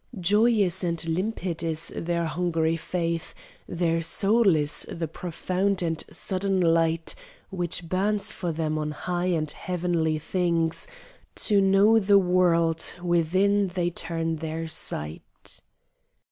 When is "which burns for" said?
7.51-8.51